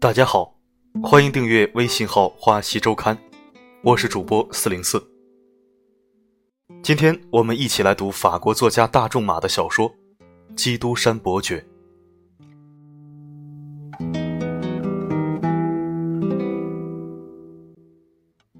[0.00, 0.54] 大家好，
[1.02, 3.18] 欢迎订阅微信号“花溪周刊”，
[3.82, 5.04] 我是主播四零四。
[6.84, 9.90] 今天我们一起来读法国作家大仲马的小说
[10.54, 11.66] 《基督山伯爵》。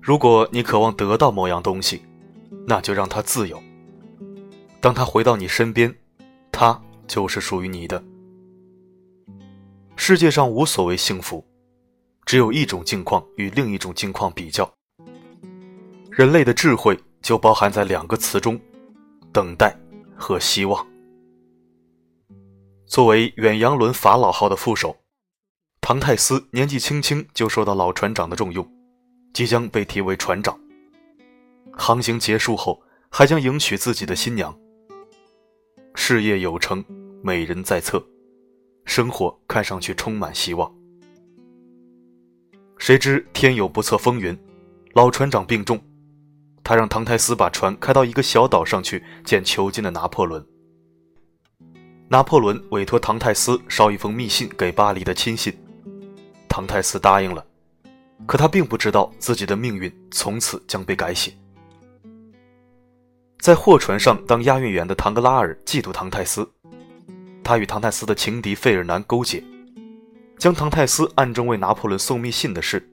[0.00, 2.02] 如果你渴望得到某样东西，
[2.66, 3.62] 那就让它自由。
[4.80, 5.94] 当他回到你身边，
[6.50, 8.02] 他就是属于你的。
[10.08, 11.46] 世界上无所谓幸福，
[12.24, 14.66] 只有一种境况与另一种境况比较。
[16.10, 18.58] 人类的智慧就包含在两个词中：
[19.34, 19.78] 等待
[20.16, 20.86] 和希望。
[22.86, 24.96] 作为远洋轮法老号的副手，
[25.82, 28.66] 唐泰斯年纪轻轻就受到老船长的重用，
[29.34, 30.58] 即将被提为船长。
[31.74, 32.80] 航行结束后，
[33.10, 34.58] 还将迎娶自己的新娘。
[35.94, 36.82] 事业有成，
[37.22, 38.02] 美人在侧。
[38.88, 40.74] 生活看上去充满希望，
[42.78, 44.36] 谁知天有不测风云，
[44.94, 45.78] 老船长病重，
[46.64, 50.44] 他让唐泰斯把船开到一个小岛上去见囚禁的拿破仑。
[52.08, 55.54] 拿破仑委托唐泰斯捎一封密信给巴黎的亲信，
[56.48, 57.46] 唐泰斯答应了，
[58.26, 61.30] 可他并不知道自己的命运从此将被改写。
[63.38, 66.50] 在货船上当押运员的唐格拉尔嫉妒唐泰斯。
[67.48, 69.42] 他与唐泰斯的情敌费尔南勾结，
[70.36, 72.86] 将唐泰斯暗中为拿破仑送密信的事，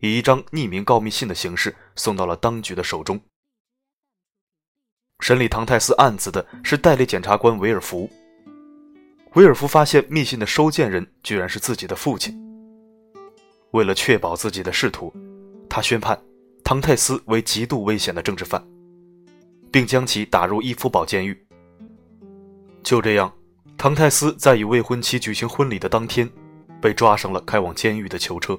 [0.00, 3.20] 以一张匿名告密信的形式送到了当局的手中。
[5.20, 8.08] 审理唐泰斯案子的是代理检察官维尔福。
[9.34, 12.34] 维尔福发现密信的收件人居然是自己的父亲。
[13.72, 15.12] 为了确保自己的仕途，
[15.68, 16.18] 他宣判
[16.64, 18.66] 唐泰斯为极度危险的政治犯，
[19.70, 21.38] 并将其打入伊夫堡监狱。
[22.82, 23.30] 就这样。
[23.78, 26.28] 唐泰斯在与未婚妻举行婚礼的当天，
[26.82, 28.58] 被抓上了开往监狱的囚车。